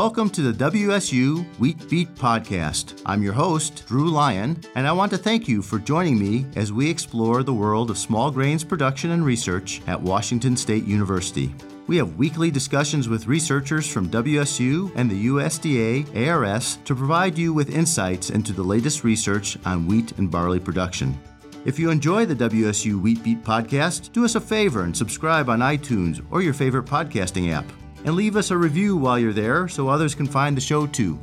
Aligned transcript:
welcome 0.00 0.30
to 0.30 0.50
the 0.50 0.70
WSU 0.70 1.44
Wheat 1.58 1.90
Beat 1.90 2.14
Podcast. 2.14 3.02
I'm 3.04 3.22
your 3.22 3.34
host, 3.34 3.84
Drew 3.86 4.08
Lyon, 4.08 4.58
and 4.74 4.86
I 4.86 4.92
want 4.92 5.10
to 5.10 5.18
thank 5.18 5.46
you 5.46 5.60
for 5.60 5.78
joining 5.78 6.18
me 6.18 6.46
as 6.56 6.72
we 6.72 6.88
explore 6.88 7.42
the 7.42 7.52
world 7.52 7.90
of 7.90 7.98
small 7.98 8.30
grains 8.30 8.64
production 8.64 9.10
and 9.10 9.22
research 9.22 9.82
at 9.86 10.00
Washington 10.00 10.56
State 10.56 10.84
University. 10.86 11.54
We 11.86 11.98
have 11.98 12.16
weekly 12.16 12.50
discussions 12.50 13.10
with 13.10 13.26
researchers 13.26 13.86
from 13.86 14.08
WSU 14.08 14.90
and 14.94 15.10
the 15.10 15.26
USDA 15.26 16.28
ARS 16.28 16.78
to 16.86 16.94
provide 16.94 17.36
you 17.36 17.52
with 17.52 17.68
insights 17.68 18.30
into 18.30 18.54
the 18.54 18.62
latest 18.62 19.04
research 19.04 19.58
on 19.66 19.86
wheat 19.86 20.12
and 20.12 20.30
barley 20.30 20.60
production. 20.60 21.20
If 21.66 21.78
you 21.78 21.90
enjoy 21.90 22.24
the 22.24 22.48
WSU 22.48 22.98
Wheat 22.98 23.22
Beat 23.22 23.44
podcast, 23.44 24.12
do 24.12 24.24
us 24.24 24.34
a 24.34 24.40
favor 24.40 24.84
and 24.84 24.96
subscribe 24.96 25.50
on 25.50 25.58
iTunes 25.58 26.24
or 26.30 26.40
your 26.40 26.54
favorite 26.54 26.86
podcasting 26.86 27.52
app. 27.52 27.70
And 28.04 28.14
leave 28.14 28.36
us 28.36 28.50
a 28.50 28.56
review 28.56 28.96
while 28.96 29.18
you're 29.18 29.32
there 29.32 29.68
so 29.68 29.88
others 29.88 30.14
can 30.14 30.26
find 30.26 30.56
the 30.56 30.60
show 30.60 30.86
too. 30.86 31.18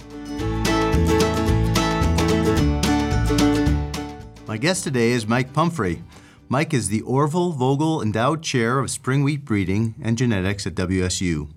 My 4.47 4.57
guest 4.57 4.83
today 4.83 5.11
is 5.11 5.27
Mike 5.27 5.53
Pumphrey. 5.53 6.03
Mike 6.49 6.73
is 6.73 6.89
the 6.89 7.01
Orville 7.01 7.51
Vogel 7.51 8.01
Endowed 8.01 8.41
Chair 8.41 8.79
of 8.79 8.89
Spring 8.89 9.23
Wheat 9.23 9.43
Breeding 9.43 9.95
and 10.01 10.17
Genetics 10.17 10.65
at 10.65 10.75
WSU 10.75 11.49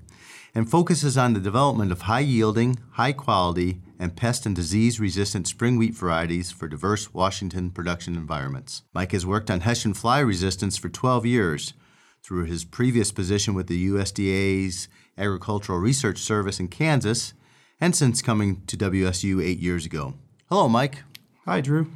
and 0.55 0.71
focuses 0.71 1.17
on 1.17 1.33
the 1.33 1.41
development 1.41 1.93
of 1.93 2.03
high 2.03 2.21
yielding, 2.21 2.79
high 2.93 3.13
quality, 3.13 3.81
and 3.99 4.17
pest 4.17 4.47
and 4.47 4.57
disease 4.57 4.99
resistant 4.99 5.47
spring 5.47 5.77
wheat 5.77 5.95
varieties 5.95 6.51
for 6.51 6.67
diverse 6.69 7.13
Washington 7.15 7.71
production 7.71 8.17
environments. 8.17 8.83
Mike 8.95 9.13
has 9.13 9.27
worked 9.27 9.51
on 9.51 9.61
Hessian 9.61 9.95
fly 9.95 10.19
resistance 10.21 10.77
for 10.77 10.89
12 10.89 11.27
years 11.27 11.75
through 12.23 12.45
his 12.45 12.65
previous 12.65 13.13
position 13.13 13.55
with 13.55 13.67
the 13.67 13.89
USDA's 13.89 14.89
Agricultural 15.19 15.79
Research 15.79 16.19
Service 16.19 16.61
in 16.61 16.69
Kansas 16.69 17.35
and 17.81 17.95
since 17.95 18.23
coming 18.23 18.63
to 18.67 18.77
WSU 18.77 19.43
eight 19.43 19.59
years 19.59 19.87
ago. 19.87 20.15
Hello, 20.49 20.69
Mike. 20.69 21.03
Hi, 21.45 21.61
Drew. 21.61 21.91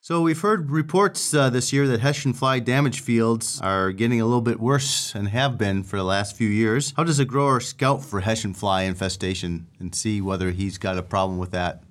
So 0.00 0.20
we've 0.20 0.40
heard 0.40 0.70
reports 0.70 1.32
uh, 1.32 1.48
this 1.48 1.72
year 1.72 1.88
that 1.88 2.00
Hessian 2.00 2.34
fly 2.34 2.58
damage 2.58 3.00
fields 3.00 3.58
are 3.62 3.90
getting 3.90 4.20
a 4.20 4.26
little 4.26 4.42
bit 4.42 4.60
worse 4.60 5.14
and 5.14 5.28
have 5.28 5.56
been 5.56 5.82
for 5.82 5.96
the 5.96 6.04
last 6.04 6.36
few 6.36 6.46
years. 6.46 6.92
How 6.94 7.04
does 7.04 7.18
a 7.18 7.24
grower 7.24 7.58
scout 7.58 8.04
for 8.04 8.20
Hessian 8.20 8.52
fly 8.52 8.82
infestation 8.82 9.66
and 9.80 9.94
see 9.94 10.20
whether 10.20 10.50
he's 10.50 10.76
got 10.76 10.98
a 10.98 11.02
problem 11.02 11.38
with 11.38 11.52
that 11.52 11.82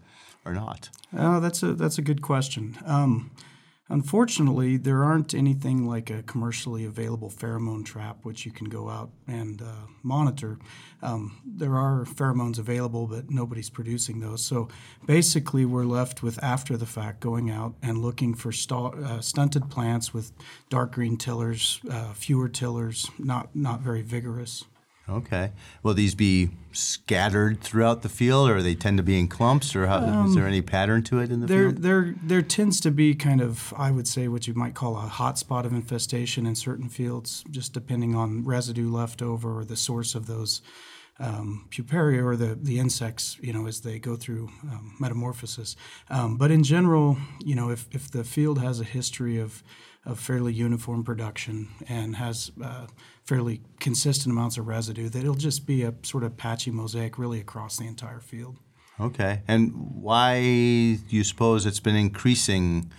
or 0.46 0.54
not? 0.54 0.90
Oh, 1.18 1.40
that's 1.40 1.64
a 1.64 1.74
that's 1.74 1.98
a 1.98 2.04
good 2.04 2.22
question. 2.22 2.78
Um, 2.86 3.32
Unfortunately, 3.94 4.76
there 4.78 5.04
aren't 5.04 5.36
anything 5.36 5.88
like 5.88 6.10
a 6.10 6.24
commercially 6.24 6.84
available 6.84 7.30
pheromone 7.30 7.86
trap 7.86 8.18
which 8.24 8.44
you 8.44 8.52
can 8.52 8.68
go 8.68 8.90
out 8.90 9.12
and 9.28 9.62
uh, 9.62 9.86
monitor. 10.02 10.58
Um, 11.04 11.40
there 11.46 11.76
are 11.76 12.04
pheromones 12.04 12.58
available, 12.58 13.06
but 13.06 13.30
nobody's 13.30 13.70
producing 13.70 14.20
those. 14.20 14.44
So 14.44 14.68
basically, 15.06 15.64
we're 15.66 15.86
left 15.86 16.24
with 16.24 16.44
after 16.44 16.76
the 16.76 16.88
fact 16.88 17.20
going 17.20 17.52
out 17.52 17.76
and 17.84 18.00
looking 18.00 18.34
for 18.34 18.52
st- 18.52 18.96
uh, 18.96 19.22
stunted 19.22 19.70
plants 19.70 20.12
with 20.12 20.32
dark 20.70 20.94
green 20.94 21.16
tillers, 21.16 21.80
uh, 21.88 22.14
fewer 22.14 22.50
tillers, 22.50 23.12
not 23.20 23.56
not 23.56 23.82
very 23.82 24.02
vigorous. 24.02 24.66
Okay. 25.10 25.52
Will 25.84 25.94
these 25.94 26.16
be 26.16 26.50
scattered 26.72 27.60
throughout 27.60 28.04
the 28.04 28.10
field, 28.10 28.50
or 28.50 28.62
they 28.62 28.74
tend 28.74 28.98
to 28.98 29.04
be 29.04 29.20
in 29.20 29.28
clumps, 29.28 29.76
or 29.76 29.88
how, 29.88 29.98
um, 29.98 30.28
is 30.28 30.36
there 30.36 30.48
any 30.48 30.62
pattern 30.62 31.04
to 31.04 31.20
it 31.20 31.30
in 31.30 31.42
the 31.42 31.46
there, 31.46 31.70
field? 31.72 31.82
There, 31.84 32.16
there 32.24 32.42
tends 32.42 32.80
to 32.82 32.92
be 32.92 33.14
kind 33.14 33.42
of, 33.42 33.74
I 33.78 33.92
would 33.92 34.08
say, 34.08 34.28
what 34.30 34.48
you 34.48 34.54
might 34.54 34.76
call 34.76 34.96
a 34.96 35.02
hot 35.02 35.38
spot 35.38 35.66
of 35.66 35.74
infestation 35.74 36.46
in 36.46 36.56
certain 36.56 36.88
fields, 36.88 37.44
just 37.52 37.74
depending 37.74 38.16
on 38.16 38.46
residue 38.46 38.90
left 38.90 39.22
over 39.22 39.60
or 39.60 39.66
the 39.66 39.76
source 39.76 40.16
of 40.16 40.26
those 40.26 40.62
um, 41.20 41.68
puparia 41.70 42.24
or 42.24 42.36
the, 42.36 42.58
the 42.60 42.80
insects, 42.80 43.38
you 43.42 43.54
know, 43.54 43.68
as 43.68 43.82
they 43.82 44.00
go 44.00 44.16
through 44.16 44.50
um, 44.64 44.96
metamorphosis. 45.00 45.76
Um, 46.10 46.38
but 46.38 46.50
in 46.50 46.64
general, 46.64 47.18
you 47.44 47.56
know, 47.56 47.70
if, 47.70 47.88
if 47.92 48.10
the 48.10 48.24
field 48.24 48.60
has 48.60 48.80
a 48.80 48.86
history 48.86 49.38
of 49.38 49.64
of 50.06 50.20
fairly 50.20 50.54
uniform 50.54 51.04
production 51.04 51.70
and 51.88 52.16
has 52.18 52.52
uh, 52.64 52.88
fairly 53.24 53.62
consistent 53.80 54.34
amounts 54.34 54.58
of 54.58 54.68
residue, 54.68 55.10
that 55.10 55.20
it'll 55.20 55.34
just 55.34 55.66
be 55.66 55.84
a 55.84 55.94
sort 56.04 56.24
of 56.24 56.36
patchy 56.36 56.72
mosaic 56.72 57.18
really 57.18 57.40
across 57.40 57.78
the 57.78 57.88
entire 57.88 58.20
field. 58.20 58.58
Okay. 59.00 59.42
And 59.48 59.72
why 59.74 60.40
do 60.42 61.16
you 61.16 61.24
suppose 61.24 61.66
it's 61.66 61.80
been 61.80 61.96
increasing 61.96 62.92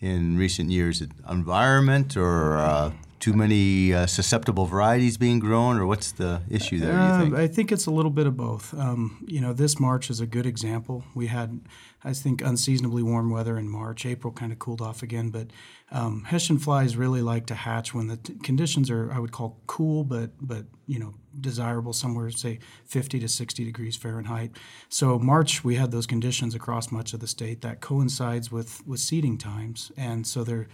in 0.00 0.36
recent 0.36 0.70
years? 0.70 1.02
Environment 1.28 2.16
or 2.16 2.56
uh, 2.56 2.90
too 3.20 3.34
many 3.34 3.92
uh, 3.92 4.06
susceptible 4.06 4.64
varieties 4.66 5.16
being 5.18 5.38
grown, 5.38 5.78
or 5.78 5.86
what's 5.86 6.12
the 6.12 6.40
issue 6.48 6.80
there? 6.80 6.98
Uh, 6.98 7.20
think? 7.20 7.34
I 7.34 7.46
think 7.46 7.70
it's 7.70 7.86
a 7.86 7.90
little 7.90 8.10
bit 8.10 8.26
of 8.26 8.36
both. 8.36 8.74
Um, 8.74 9.24
you 9.28 9.40
know, 9.40 9.52
this 9.52 9.78
March 9.78 10.10
is 10.10 10.20
a 10.20 10.26
good 10.26 10.46
example. 10.46 11.04
We 11.14 11.26
had, 11.26 11.60
I 12.02 12.14
think, 12.14 12.40
unseasonably 12.40 13.02
warm 13.02 13.30
weather 13.30 13.58
in 13.58 13.68
March. 13.68 14.06
April 14.06 14.32
kind 14.32 14.52
of 14.52 14.58
cooled 14.58 14.80
off 14.80 15.02
again, 15.02 15.30
but 15.30 15.48
um, 15.92 16.24
Hessian 16.24 16.58
flies 16.58 16.96
really 16.96 17.20
like 17.20 17.46
to 17.46 17.54
hatch 17.54 17.92
when 17.94 18.06
the 18.06 18.16
t- 18.16 18.34
conditions 18.42 18.90
are, 18.90 19.12
I 19.12 19.18
would 19.18 19.32
call 19.32 19.60
cool, 19.66 20.02
but 20.02 20.30
but 20.40 20.64
you 20.90 20.98
know 20.98 21.14
desirable 21.40 21.92
somewhere 21.92 22.28
say 22.30 22.58
50 22.86 23.20
to 23.20 23.28
60 23.28 23.64
degrees 23.64 23.96
Fahrenheit. 23.96 24.50
So 24.88 25.20
March 25.20 25.62
we 25.62 25.76
had 25.76 25.92
those 25.92 26.06
conditions 26.06 26.56
across 26.56 26.90
much 26.90 27.14
of 27.14 27.20
the 27.20 27.28
state 27.28 27.60
that 27.60 27.80
coincides 27.80 28.50
with 28.50 28.84
with 28.84 28.98
seeding 28.98 29.38
times, 29.38 29.92
and 29.96 30.26
so 30.26 30.42
they 30.42 30.66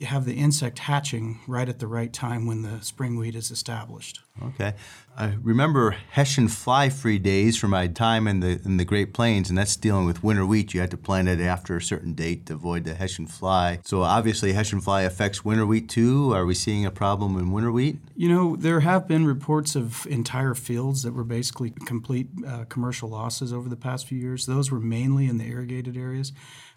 have 0.00 0.24
the 0.24 0.34
insect 0.34 0.78
hatching 0.78 1.40
right 1.46 1.68
at 1.68 1.80
the 1.80 1.86
right 1.86 2.12
time 2.12 2.46
when 2.46 2.62
the 2.62 2.80
spring 2.80 3.18
wheat 3.18 3.34
is 3.34 3.50
established. 3.50 4.20
Okay, 4.42 4.74
I 5.16 5.34
remember 5.42 5.96
Hessian 6.12 6.48
fly-free 6.48 7.18
days 7.18 7.58
from 7.58 7.70
my 7.70 7.88
time 7.88 8.26
in 8.26 8.40
the 8.40 8.60
in 8.64 8.78
the 8.78 8.86
Great 8.86 9.12
Plains, 9.12 9.50
and 9.50 9.58
that's 9.58 9.76
dealing 9.76 10.06
with 10.06 10.24
winter 10.24 10.46
wheat. 10.46 10.72
You 10.72 10.80
had 10.80 10.90
to 10.92 10.96
plant 10.96 11.28
it 11.28 11.40
after 11.40 11.76
a 11.76 11.82
certain 11.82 12.14
date 12.14 12.46
to 12.46 12.54
avoid 12.54 12.84
the 12.84 12.94
Hessian 12.94 13.26
fly. 13.26 13.80
So 13.84 14.02
obviously 14.02 14.54
Hessian 14.54 14.80
fly 14.80 15.02
affects 15.02 15.44
winter 15.44 15.66
wheat 15.66 15.90
too. 15.90 16.32
Are 16.32 16.46
we 16.46 16.54
seeing 16.54 16.86
a 16.86 16.90
problem 16.90 17.36
in 17.36 17.52
winter 17.52 17.72
wheat? 17.72 17.98
You 18.16 18.28
know, 18.28 18.56
there 18.56 18.80
have 18.80 19.06
been 19.06 19.26
reports 19.26 19.57
of 19.76 20.06
entire 20.06 20.54
fields 20.54 21.02
that 21.02 21.12
were 21.12 21.24
basically 21.24 21.70
complete 21.70 22.28
uh, 22.46 22.64
commercial 22.68 23.08
losses 23.08 23.52
over 23.52 23.68
the 23.68 23.76
past 23.76 24.06
few 24.06 24.18
years. 24.18 24.46
Those 24.46 24.70
were 24.70 24.80
mainly 24.80 25.26
in 25.26 25.38
the 25.38 25.46
irrigated 25.46 25.96
areas. 25.96 26.32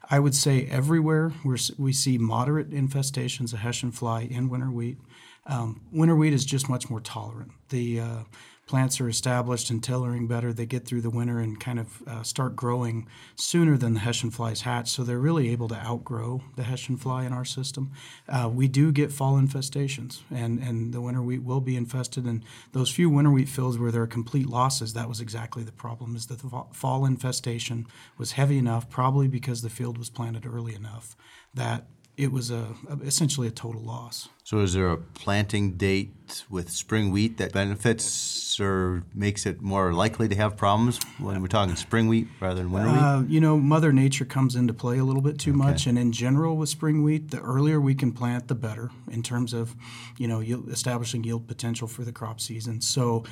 I 0.09 0.19
would 0.19 0.35
say 0.35 0.65
everywhere 0.65 1.31
we 1.77 1.93
see 1.93 2.17
moderate 2.17 2.71
infestations 2.71 3.53
of 3.53 3.59
Hessian 3.59 3.91
fly 3.91 4.21
in 4.21 4.49
winter 4.49 4.71
wheat. 4.71 4.97
Um, 5.45 5.81
winter 5.91 6.15
wheat 6.15 6.33
is 6.33 6.45
just 6.45 6.69
much 6.69 6.89
more 6.89 6.99
tolerant. 6.99 7.51
The 7.69 7.99
uh, 7.99 8.23
plants 8.71 9.01
are 9.01 9.09
established 9.09 9.69
and 9.69 9.83
tillering 9.83 10.27
better. 10.27 10.53
They 10.53 10.65
get 10.65 10.85
through 10.85 11.01
the 11.01 11.09
winter 11.09 11.39
and 11.39 11.59
kind 11.59 11.77
of 11.77 12.01
uh, 12.07 12.23
start 12.23 12.55
growing 12.55 13.05
sooner 13.35 13.75
than 13.77 13.95
the 13.95 13.99
Hessian 13.99 14.31
flies 14.31 14.61
hatch. 14.61 14.89
So 14.89 15.03
they're 15.03 15.19
really 15.19 15.49
able 15.49 15.67
to 15.67 15.75
outgrow 15.75 16.41
the 16.55 16.63
Hessian 16.63 16.95
fly 16.95 17.25
in 17.25 17.33
our 17.33 17.43
system. 17.43 17.91
Uh, 18.29 18.49
we 18.51 18.69
do 18.69 18.93
get 18.93 19.11
fall 19.11 19.33
infestations, 19.33 20.21
and, 20.33 20.57
and 20.59 20.93
the 20.93 21.01
winter 21.01 21.21
wheat 21.21 21.43
will 21.43 21.59
be 21.59 21.75
infested. 21.75 22.23
And 22.23 22.45
those 22.71 22.89
few 22.89 23.09
winter 23.09 23.29
wheat 23.31 23.49
fields 23.49 23.77
where 23.77 23.91
there 23.91 24.03
are 24.03 24.07
complete 24.07 24.47
losses, 24.47 24.93
that 24.93 25.09
was 25.09 25.19
exactly 25.19 25.63
the 25.63 25.73
problem. 25.73 26.15
Is 26.15 26.27
that 26.27 26.39
the 26.39 26.63
fall 26.71 27.05
infestation 27.05 27.87
was 28.17 28.31
heavy 28.31 28.57
enough, 28.57 28.89
probably 28.89 29.27
because 29.27 29.61
the 29.61 29.69
field 29.69 29.97
was 29.97 30.09
planted 30.09 30.45
early 30.45 30.75
enough, 30.75 31.17
that 31.53 31.87
it 32.21 32.31
was 32.31 32.51
a, 32.51 32.67
essentially 33.03 33.47
a 33.47 33.51
total 33.51 33.81
loss. 33.81 34.29
So, 34.43 34.59
is 34.59 34.73
there 34.73 34.91
a 34.91 34.97
planting 34.97 35.73
date 35.73 36.11
with 36.49 36.69
spring 36.69 37.11
wheat 37.11 37.37
that 37.37 37.51
benefits 37.51 38.59
or 38.59 39.03
makes 39.13 39.45
it 39.45 39.61
more 39.61 39.93
likely 39.93 40.27
to 40.27 40.35
have 40.35 40.55
problems 40.55 40.99
when 41.19 41.41
we're 41.41 41.47
talking 41.47 41.75
spring 41.75 42.07
wheat 42.07 42.27
rather 42.39 42.61
than 42.61 42.71
winter 42.71 42.89
uh, 42.89 43.21
wheat? 43.21 43.29
You 43.29 43.39
know, 43.39 43.57
Mother 43.57 43.91
Nature 43.91 44.25
comes 44.25 44.55
into 44.55 44.73
play 44.73 44.97
a 44.97 45.03
little 45.03 45.21
bit 45.21 45.39
too 45.39 45.51
okay. 45.51 45.57
much, 45.57 45.87
and 45.87 45.97
in 45.97 46.11
general, 46.11 46.57
with 46.57 46.69
spring 46.69 47.03
wheat, 47.03 47.31
the 47.31 47.40
earlier 47.40 47.79
we 47.79 47.96
can 47.96 48.11
plant, 48.11 48.47
the 48.47 48.55
better 48.55 48.91
in 49.09 49.23
terms 49.23 49.53
of, 49.53 49.75
you 50.17 50.28
know, 50.28 50.41
establishing 50.69 51.23
yield 51.23 51.47
potential 51.47 51.87
for 51.87 52.03
the 52.03 52.11
crop 52.11 52.40
season. 52.40 52.81
So, 52.81 53.23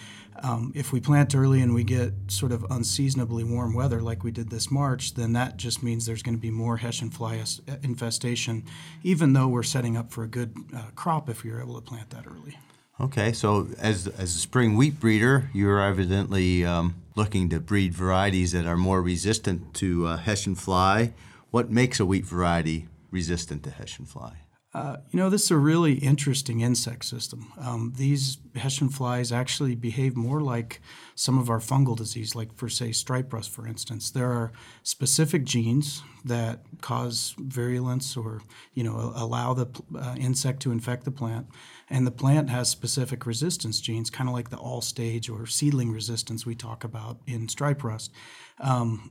um, 0.41 0.71
if 0.73 0.93
we 0.93 0.99
plant 0.99 1.35
early 1.35 1.61
and 1.61 1.73
we 1.73 1.83
get 1.83 2.13
sort 2.27 2.51
of 2.51 2.65
unseasonably 2.69 3.43
warm 3.43 3.73
weather 3.73 4.01
like 4.01 4.23
we 4.23 4.31
did 4.31 4.49
this 4.49 4.71
March, 4.71 5.15
then 5.15 5.33
that 5.33 5.57
just 5.57 5.83
means 5.83 6.05
there's 6.05 6.23
going 6.23 6.35
to 6.35 6.41
be 6.41 6.51
more 6.51 6.77
Hessian 6.77 7.09
fly 7.09 7.43
infestation, 7.83 8.63
even 9.03 9.33
though 9.33 9.47
we're 9.47 9.63
setting 9.63 9.97
up 9.97 10.11
for 10.11 10.23
a 10.23 10.27
good 10.27 10.55
uh, 10.75 10.83
crop 10.95 11.29
if 11.29 11.43
you're 11.43 11.61
able 11.61 11.75
to 11.75 11.81
plant 11.81 12.09
that 12.09 12.25
early. 12.27 12.57
Okay, 13.01 13.31
so 13.31 13.67
as, 13.79 14.07
as 14.07 14.35
a 14.35 14.39
spring 14.39 14.75
wheat 14.75 14.99
breeder, 14.99 15.49
you're 15.53 15.81
evidently 15.81 16.65
um, 16.65 16.95
looking 17.15 17.47
to 17.49 17.59
breed 17.61 17.93
varieties 17.93 18.51
that 18.51 18.65
are 18.65 18.75
more 18.75 19.01
resistant 19.01 19.73
to 19.75 20.05
uh, 20.05 20.17
Hessian 20.17 20.55
fly. 20.55 21.13
What 21.49 21.71
makes 21.71 21.99
a 21.99 22.05
wheat 22.05 22.25
variety 22.25 22.87
resistant 23.09 23.63
to 23.63 23.71
Hessian 23.71 24.05
fly? 24.05 24.39
Uh, 24.71 24.97
you 25.09 25.17
know, 25.17 25.31
this 25.31 25.45
is 25.45 25.51
a 25.51 25.57
really 25.57 25.93
interesting 25.93 26.61
insect 26.61 27.03
system. 27.03 27.51
Um, 27.59 27.93
these 27.97 28.37
Hessian 28.55 28.89
flies 28.89 29.31
actually 29.31 29.73
behave 29.73 30.15
more 30.15 30.41
like 30.41 30.79
some 31.15 31.39
of 31.39 31.49
our 31.49 31.57
fungal 31.59 31.97
disease, 31.97 32.35
like 32.35 32.53
for, 32.53 32.69
say, 32.69 32.91
stripe 32.91 33.33
rust, 33.33 33.49
for 33.49 33.67
instance. 33.67 34.11
There 34.11 34.31
are 34.31 34.51
specific 34.83 35.43
genes 35.43 36.03
that 36.23 36.59
cause 36.81 37.33
virulence 37.39 38.15
or, 38.15 38.41
you 38.75 38.83
know, 38.83 39.11
allow 39.15 39.55
the 39.55 39.67
uh, 39.97 40.15
insect 40.19 40.61
to 40.61 40.71
infect 40.71 41.03
the 41.03 41.11
plant. 41.11 41.47
And 41.89 42.05
the 42.05 42.11
plant 42.11 42.51
has 42.51 42.69
specific 42.69 43.25
resistance 43.25 43.81
genes, 43.81 44.11
kind 44.11 44.29
of 44.29 44.35
like 44.35 44.51
the 44.51 44.57
all 44.57 44.81
stage 44.81 45.29
or 45.29 45.47
seedling 45.47 45.91
resistance 45.91 46.45
we 46.45 46.53
talk 46.53 46.83
about 46.83 47.17
in 47.25 47.49
stripe 47.49 47.83
rust. 47.83 48.11
Um, 48.59 49.09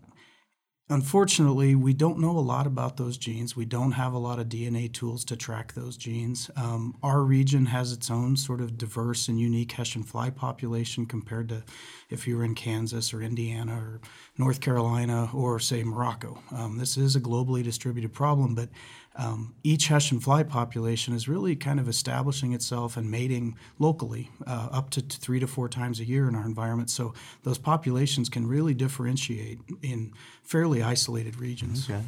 Unfortunately, 0.90 1.74
we 1.74 1.92
don't 1.92 2.18
know 2.18 2.30
a 2.30 2.40
lot 2.40 2.66
about 2.66 2.96
those 2.96 3.18
genes. 3.18 3.54
We 3.54 3.66
don't 3.66 3.92
have 3.92 4.14
a 4.14 4.18
lot 4.18 4.38
of 4.38 4.48
DNA 4.48 4.90
tools 4.90 5.22
to 5.26 5.36
track 5.36 5.74
those 5.74 5.98
genes. 5.98 6.50
Um, 6.56 6.96
our 7.02 7.22
region 7.22 7.66
has 7.66 7.92
its 7.92 8.10
own 8.10 8.38
sort 8.38 8.62
of 8.62 8.78
diverse 8.78 9.28
and 9.28 9.38
unique 9.38 9.72
Hessian 9.72 10.02
fly 10.02 10.30
population 10.30 11.04
compared 11.04 11.50
to 11.50 11.62
if 12.08 12.26
you 12.26 12.38
were 12.38 12.44
in 12.44 12.54
Kansas 12.54 13.12
or 13.12 13.20
Indiana 13.20 13.74
or 13.74 14.00
North 14.38 14.62
Carolina 14.62 15.28
or, 15.34 15.60
say, 15.60 15.84
Morocco. 15.84 16.38
Um, 16.52 16.78
this 16.78 16.96
is 16.96 17.14
a 17.14 17.20
globally 17.20 17.62
distributed 17.62 18.14
problem, 18.14 18.54
but 18.54 18.70
um, 19.18 19.54
each 19.64 19.88
Hessian 19.88 20.20
fly 20.20 20.44
population 20.44 21.12
is 21.12 21.28
really 21.28 21.56
kind 21.56 21.80
of 21.80 21.88
establishing 21.88 22.52
itself 22.52 22.96
and 22.96 23.10
mating 23.10 23.56
locally 23.78 24.30
uh, 24.46 24.68
up 24.70 24.90
to 24.90 25.00
three 25.00 25.40
to 25.40 25.46
four 25.48 25.68
times 25.68 25.98
a 25.98 26.04
year 26.04 26.28
in 26.28 26.36
our 26.36 26.46
environment. 26.46 26.88
So 26.88 27.14
those 27.42 27.58
populations 27.58 28.28
can 28.28 28.46
really 28.46 28.74
differentiate 28.74 29.58
in 29.82 30.12
fairly 30.44 30.84
isolated 30.84 31.40
regions. 31.40 31.90
Okay. 31.90 32.04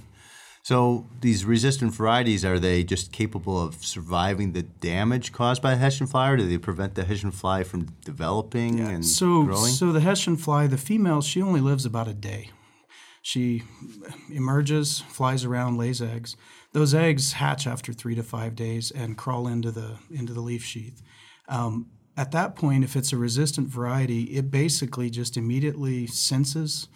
So 0.62 1.06
these 1.20 1.44
resistant 1.44 1.92
varieties 1.94 2.44
are 2.44 2.58
they 2.60 2.84
just 2.84 3.10
capable 3.10 3.60
of 3.60 3.84
surviving 3.84 4.52
the 4.52 4.62
damage 4.62 5.32
caused 5.32 5.62
by 5.62 5.70
the 5.70 5.78
Hessian 5.78 6.06
fly, 6.06 6.30
or 6.30 6.36
do 6.36 6.46
they 6.46 6.58
prevent 6.58 6.94
the 6.94 7.04
Hessian 7.04 7.32
fly 7.32 7.64
from 7.64 7.86
developing 8.04 8.78
yeah. 8.78 8.90
and 8.90 9.04
so, 9.04 9.44
growing? 9.44 9.72
So 9.72 9.90
the 9.90 10.00
Hessian 10.00 10.36
fly, 10.36 10.66
the 10.66 10.76
female, 10.76 11.22
she 11.22 11.42
only 11.42 11.60
lives 11.60 11.84
about 11.84 12.08
a 12.08 12.14
day. 12.14 12.50
She 13.22 13.62
emerges, 14.30 15.00
flies 15.00 15.44
around, 15.44 15.76
lays 15.76 16.00
eggs. 16.00 16.36
Those 16.72 16.94
eggs 16.94 17.32
hatch 17.32 17.66
after 17.66 17.92
three 17.92 18.14
to 18.14 18.22
five 18.22 18.54
days 18.54 18.90
and 18.90 19.16
crawl 19.16 19.48
into 19.48 19.70
the 19.70 19.96
into 20.10 20.32
the 20.32 20.40
leaf 20.40 20.64
sheath. 20.64 21.02
Um, 21.48 21.86
at 22.16 22.32
that 22.32 22.54
point, 22.54 22.84
if 22.84 22.96
it's 22.96 23.12
a 23.12 23.16
resistant 23.16 23.68
variety, 23.68 24.24
it 24.24 24.50
basically 24.50 25.10
just 25.10 25.36
immediately 25.36 26.06
senses 26.06 26.88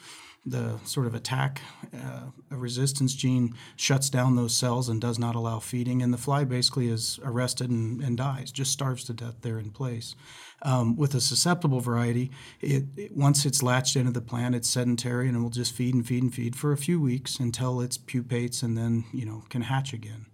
the 0.46 0.78
sort 0.84 1.06
of 1.06 1.14
attack, 1.14 1.62
uh, 1.94 2.24
a 2.50 2.56
resistance 2.56 3.14
gene 3.14 3.54
shuts 3.76 4.10
down 4.10 4.36
those 4.36 4.54
cells 4.54 4.88
and 4.88 5.00
does 5.00 5.18
not 5.18 5.34
allow 5.34 5.58
feeding, 5.58 6.02
and 6.02 6.12
the 6.12 6.18
fly 6.18 6.44
basically 6.44 6.88
is 6.88 7.18
arrested 7.24 7.70
and, 7.70 8.02
and 8.02 8.18
dies, 8.18 8.52
just 8.52 8.70
starves 8.70 9.04
to 9.04 9.14
death 9.14 9.36
there 9.40 9.58
in 9.58 9.70
place. 9.70 10.14
Um, 10.62 10.96
with 10.96 11.14
a 11.14 11.20
susceptible 11.20 11.80
variety, 11.80 12.30
it, 12.60 12.84
it, 12.96 13.16
once 13.16 13.46
it's 13.46 13.62
latched 13.62 13.96
into 13.96 14.12
the 14.12 14.20
plant, 14.20 14.54
it's 14.54 14.68
sedentary 14.68 15.28
and 15.28 15.36
it 15.36 15.40
will 15.40 15.50
just 15.50 15.74
feed 15.74 15.94
and 15.94 16.06
feed 16.06 16.22
and 16.22 16.34
feed 16.34 16.56
for 16.56 16.72
a 16.72 16.76
few 16.76 17.00
weeks 17.00 17.38
until 17.38 17.80
it 17.80 17.98
pupates 18.06 18.62
and 18.62 18.76
then 18.76 19.04
you 19.12 19.24
know 19.24 19.44
can 19.48 19.62
hatch 19.62 19.92
again. 19.92 20.26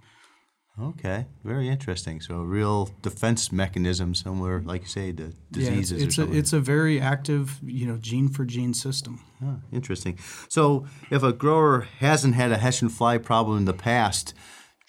Okay, 0.83 1.27
very 1.45 1.69
interesting. 1.69 2.21
So 2.21 2.37
a 2.37 2.45
real 2.45 2.91
defense 3.03 3.53
mechanism 3.53 4.15
somewhere, 4.15 4.61
like 4.65 4.83
you 4.83 4.89
say, 4.89 5.13
the 5.13 5.35
diseases. 5.51 5.99
Yeah, 5.99 6.07
it's, 6.07 6.19
it's 6.19 6.29
a 6.31 6.33
it's 6.39 6.53
a 6.53 6.61
very 6.61 7.01
active, 7.01 7.59
you 7.63 7.87
know, 7.87 7.97
gene 7.97 8.29
for 8.29 8.45
gene 8.45 8.73
system. 8.73 9.21
Oh, 9.45 9.61
interesting. 9.73 10.19
So 10.49 10.87
if 11.11 11.23
a 11.23 11.33
grower 11.33 11.87
hasn't 11.99 12.35
had 12.35 12.51
a 12.53 12.59
Hessian 12.59 12.89
fly 12.89 13.19
problem 13.19 13.59
in 13.59 13.65
the 13.67 13.75
past, 13.75 14.35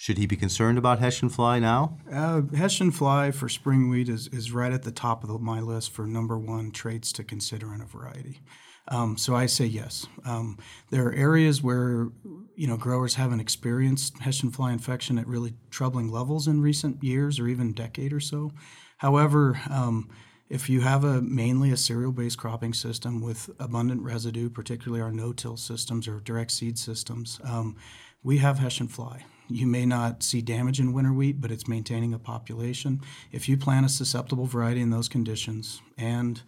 should 0.01 0.17
he 0.17 0.25
be 0.25 0.35
concerned 0.35 0.79
about 0.79 0.97
Hessian 0.97 1.29
fly 1.29 1.59
now? 1.59 1.95
Uh, 2.11 2.41
Hessian 2.57 2.89
fly 2.89 3.29
for 3.29 3.47
spring 3.47 3.87
wheat 3.87 4.09
is, 4.09 4.29
is 4.29 4.51
right 4.51 4.73
at 4.73 4.81
the 4.81 4.91
top 4.91 5.21
of 5.21 5.29
the, 5.29 5.37
my 5.37 5.59
list 5.59 5.91
for 5.91 6.07
number 6.07 6.39
one 6.39 6.71
traits 6.71 7.11
to 7.11 7.23
consider 7.23 7.71
in 7.71 7.81
a 7.81 7.85
variety. 7.85 8.41
Um, 8.87 9.15
so 9.15 9.35
I 9.35 9.45
say 9.45 9.65
yes. 9.65 10.07
Um, 10.25 10.57
there 10.89 11.05
are 11.05 11.13
areas 11.13 11.61
where 11.61 12.07
you 12.55 12.65
know 12.65 12.77
growers 12.77 13.13
haven't 13.13 13.41
experienced 13.41 14.17
Hessian 14.17 14.49
fly 14.49 14.71
infection 14.71 15.19
at 15.19 15.27
really 15.27 15.53
troubling 15.69 16.11
levels 16.11 16.47
in 16.47 16.63
recent 16.63 17.03
years 17.03 17.39
or 17.39 17.47
even 17.47 17.71
decade 17.71 18.11
or 18.11 18.19
so. 18.19 18.49
However, 18.97 19.61
um, 19.69 20.09
if 20.49 20.67
you 20.67 20.81
have 20.81 21.03
a 21.03 21.21
mainly 21.21 21.69
a 21.69 21.77
cereal-based 21.77 22.39
cropping 22.39 22.73
system 22.73 23.21
with 23.21 23.51
abundant 23.59 24.01
residue, 24.01 24.49
particularly 24.49 25.03
our 25.03 25.11
no-till 25.11 25.57
systems 25.57 26.07
or 26.07 26.19
direct 26.21 26.49
seed 26.49 26.79
systems, 26.79 27.39
um, 27.43 27.75
we 28.23 28.39
have 28.39 28.57
Hessian 28.57 28.87
fly. 28.87 29.25
You 29.53 29.67
may 29.67 29.85
not 29.85 30.23
see 30.23 30.41
damage 30.41 30.79
in 30.79 30.93
winter 30.93 31.13
wheat, 31.13 31.41
but 31.41 31.51
it's 31.51 31.67
maintaining 31.67 32.13
a 32.13 32.19
population. 32.19 33.01
If 33.31 33.47
you 33.47 33.57
plant 33.57 33.85
a 33.85 33.89
susceptible 33.89 34.45
variety 34.45 34.81
in 34.81 34.89
those 34.89 35.09
conditions 35.09 35.81
and 35.97 36.41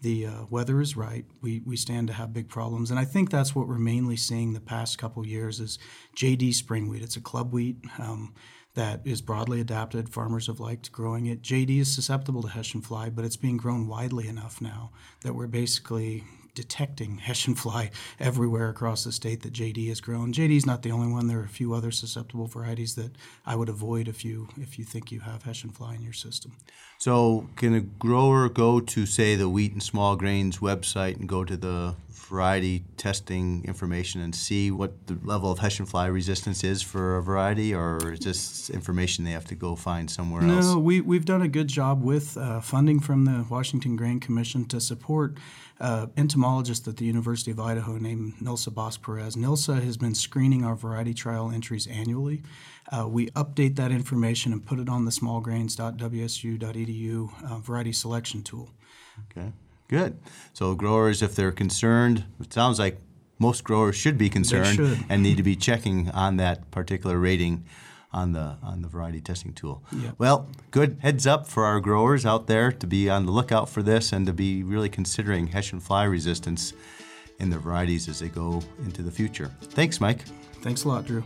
the 0.00 0.26
uh, 0.26 0.44
weather 0.48 0.80
is 0.80 0.96
right, 0.96 1.26
we, 1.42 1.60
we 1.66 1.76
stand 1.76 2.08
to 2.08 2.14
have 2.14 2.32
big 2.32 2.48
problems. 2.48 2.90
And 2.90 2.98
I 2.98 3.04
think 3.04 3.30
that's 3.30 3.54
what 3.54 3.68
we're 3.68 3.78
mainly 3.78 4.16
seeing 4.16 4.52
the 4.52 4.60
past 4.60 4.98
couple 4.98 5.26
years 5.26 5.60
is 5.60 5.78
JD 6.16 6.54
spring 6.54 6.88
wheat. 6.88 7.02
It's 7.02 7.16
a 7.16 7.20
club 7.20 7.52
wheat 7.52 7.76
um, 7.98 8.34
that 8.74 9.00
is 9.04 9.20
broadly 9.20 9.60
adapted. 9.60 10.08
Farmers 10.08 10.46
have 10.46 10.60
liked 10.60 10.90
growing 10.92 11.26
it. 11.26 11.42
JD 11.42 11.80
is 11.80 11.94
susceptible 11.94 12.42
to 12.42 12.48
Hessian 12.48 12.80
fly, 12.80 13.10
but 13.10 13.24
it's 13.24 13.36
being 13.36 13.56
grown 13.56 13.86
widely 13.86 14.26
enough 14.26 14.60
now 14.60 14.90
that 15.22 15.34
we're 15.34 15.46
basically 15.46 16.24
detecting 16.54 17.18
Hessian 17.26 17.54
fly 17.54 17.90
everywhere 18.18 18.68
across 18.68 19.04
the 19.04 19.12
state 19.12 19.42
that 19.42 19.52
JD 19.52 19.88
has 19.88 20.00
grown. 20.00 20.32
JD 20.32 20.56
is 20.56 20.66
not 20.66 20.82
the 20.82 20.90
only 20.90 21.12
one. 21.12 21.26
There 21.26 21.40
are 21.40 21.44
a 21.44 21.48
few 21.48 21.74
other 21.74 21.90
susceptible 21.90 22.46
varieties 22.46 22.94
that 22.94 23.12
I 23.46 23.56
would 23.56 23.68
avoid 23.68 24.08
if 24.08 24.24
you 24.24 24.48
if 24.60 24.78
you 24.78 24.84
think 24.84 25.12
you 25.12 25.20
have 25.20 25.42
Hessian 25.42 25.70
fly 25.70 25.94
in 25.94 26.02
your 26.02 26.12
system. 26.12 26.52
So, 26.98 27.48
can 27.56 27.74
a 27.74 27.80
grower 27.80 28.48
go 28.50 28.78
to 28.80 29.06
say 29.06 29.34
the 29.34 29.48
wheat 29.48 29.72
and 29.72 29.82
small 29.82 30.16
grains 30.16 30.58
website 30.58 31.16
and 31.16 31.26
go 31.28 31.44
to 31.44 31.56
the 31.56 31.94
variety 32.30 32.84
testing 32.96 33.64
information 33.64 34.20
and 34.20 34.34
see 34.34 34.70
what 34.70 35.06
the 35.08 35.18
level 35.24 35.50
of 35.50 35.58
Hessian 35.58 35.84
fly 35.84 36.06
resistance 36.06 36.62
is 36.62 36.80
for 36.80 37.16
a 37.16 37.22
variety, 37.22 37.74
or 37.74 38.12
is 38.12 38.20
this 38.20 38.70
information 38.70 39.24
they 39.24 39.32
have 39.32 39.46
to 39.46 39.56
go 39.56 39.74
find 39.74 40.08
somewhere 40.08 40.42
no, 40.42 40.56
else? 40.56 40.66
No, 40.66 40.78
we, 40.78 41.00
we've 41.00 41.24
done 41.24 41.42
a 41.42 41.48
good 41.48 41.66
job 41.66 42.04
with 42.04 42.36
uh, 42.36 42.60
funding 42.60 43.00
from 43.00 43.24
the 43.24 43.44
Washington 43.50 43.96
Grain 43.96 44.20
Commission 44.20 44.64
to 44.66 44.80
support 44.80 45.38
uh, 45.80 46.06
entomologist 46.16 46.86
at 46.86 46.98
the 46.98 47.04
University 47.04 47.50
of 47.50 47.58
Idaho 47.58 47.96
named 47.96 48.34
Nilsa 48.40 48.70
Bosque-Perez. 48.70 49.34
Nilsa 49.36 49.82
has 49.82 49.96
been 49.96 50.14
screening 50.14 50.64
our 50.64 50.74
variety 50.74 51.14
trial 51.14 51.50
entries 51.50 51.86
annually. 51.86 52.42
Uh, 52.92 53.08
we 53.08 53.28
update 53.30 53.76
that 53.76 53.90
information 53.90 54.52
and 54.52 54.66
put 54.66 54.78
it 54.78 54.88
on 54.88 55.04
the 55.04 55.10
smallgrains.wsu.edu 55.10 57.50
uh, 57.50 57.58
variety 57.58 57.92
selection 57.92 58.42
tool. 58.42 58.70
Okay. 59.30 59.52
Good. 59.88 60.18
So 60.52 60.74
growers, 60.74 61.22
if 61.22 61.34
they're 61.34 61.52
concerned, 61.52 62.24
it 62.40 62.52
sounds 62.52 62.78
like 62.78 62.98
most 63.38 63.64
growers 63.64 63.96
should 63.96 64.18
be 64.18 64.28
concerned 64.28 64.76
should. 64.76 65.02
and 65.08 65.22
need 65.22 65.38
to 65.38 65.42
be 65.42 65.56
checking 65.56 66.10
on 66.10 66.36
that 66.36 66.70
particular 66.70 67.18
rating 67.18 67.64
on 68.12 68.32
the 68.32 68.56
on 68.62 68.82
the 68.82 68.88
variety 68.88 69.20
testing 69.20 69.52
tool. 69.52 69.82
Yep. 69.92 70.14
Well, 70.18 70.48
good 70.70 70.98
heads 71.00 71.26
up 71.26 71.46
for 71.46 71.64
our 71.64 71.80
growers 71.80 72.26
out 72.26 72.46
there 72.46 72.72
to 72.72 72.86
be 72.86 73.08
on 73.08 73.26
the 73.26 73.32
lookout 73.32 73.68
for 73.68 73.82
this 73.82 74.12
and 74.12 74.26
to 74.26 74.32
be 74.32 74.62
really 74.62 74.88
considering 74.88 75.48
Hessian 75.48 75.80
fly 75.80 76.04
resistance 76.04 76.72
in 77.38 77.50
their 77.50 77.60
varieties 77.60 78.08
as 78.08 78.20
they 78.20 78.28
go 78.28 78.62
into 78.84 79.02
the 79.02 79.10
future. 79.10 79.50
Thanks, 79.62 80.00
Mike. 80.00 80.24
Thanks 80.62 80.84
a 80.84 80.88
lot, 80.88 81.06
Drew. 81.06 81.24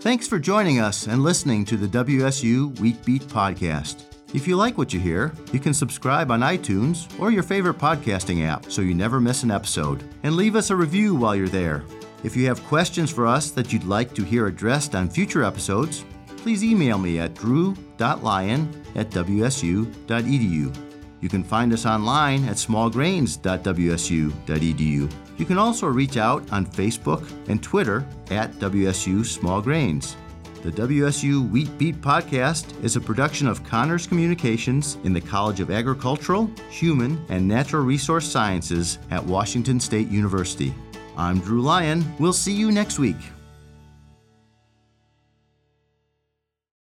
Thanks 0.00 0.28
for 0.28 0.38
joining 0.38 0.80
us 0.80 1.06
and 1.06 1.22
listening 1.22 1.64
to 1.64 1.78
the 1.78 2.04
WSU 2.04 2.78
Wheat 2.78 3.02
Beat 3.06 3.22
podcast. 3.22 4.02
If 4.34 4.46
you 4.46 4.56
like 4.56 4.76
what 4.76 4.92
you 4.92 4.98
hear, 5.00 5.32
you 5.52 5.60
can 5.60 5.72
subscribe 5.72 6.30
on 6.30 6.40
iTunes 6.40 7.08
or 7.20 7.30
your 7.30 7.44
favorite 7.44 7.78
podcasting 7.78 8.44
app 8.44 8.70
so 8.70 8.82
you 8.82 8.92
never 8.92 9.20
miss 9.20 9.44
an 9.44 9.50
episode. 9.50 10.02
And 10.24 10.36
leave 10.36 10.56
us 10.56 10.70
a 10.70 10.76
review 10.76 11.14
while 11.14 11.34
you're 11.36 11.48
there. 11.48 11.84
If 12.24 12.34
you 12.34 12.46
have 12.46 12.64
questions 12.64 13.10
for 13.10 13.26
us 13.26 13.50
that 13.50 13.70
you'd 13.70 13.84
like 13.84 14.14
to 14.14 14.24
hear 14.24 14.46
addressed 14.46 14.94
on 14.94 15.10
future 15.10 15.44
episodes, 15.44 16.06
please 16.38 16.64
email 16.64 16.96
me 16.96 17.18
at 17.18 17.34
drew.lyon 17.34 18.82
at 18.94 19.10
wsu.edu. 19.10 20.74
You 21.20 21.28
can 21.28 21.44
find 21.44 21.74
us 21.74 21.84
online 21.84 22.44
at 22.44 22.56
smallgrains.wsu.edu. 22.56 25.12
You 25.36 25.44
can 25.44 25.58
also 25.58 25.86
reach 25.86 26.16
out 26.16 26.50
on 26.50 26.64
Facebook 26.64 27.30
and 27.48 27.62
Twitter 27.62 28.06
at 28.30 28.52
WSU 28.52 29.26
Small 29.26 29.60
Grains. 29.60 30.16
The 30.62 30.72
WSU 30.72 31.50
Wheat 31.50 31.76
Beat 31.76 32.00
podcast 32.00 32.82
is 32.82 32.96
a 32.96 33.00
production 33.00 33.48
of 33.48 33.62
CAHNRS 33.64 34.08
Communications 34.08 34.96
in 35.04 35.12
the 35.12 35.20
College 35.20 35.60
of 35.60 35.70
Agricultural, 35.70 36.50
Human, 36.70 37.22
and 37.28 37.46
Natural 37.46 37.84
Resource 37.84 38.26
Sciences 38.26 38.98
at 39.10 39.22
Washington 39.22 39.78
State 39.78 40.08
University. 40.08 40.74
I'm 41.16 41.38
Drew 41.38 41.62
Lyon. 41.62 42.04
We'll 42.18 42.32
see 42.32 42.52
you 42.52 42.72
next 42.72 42.98
week. 42.98 43.16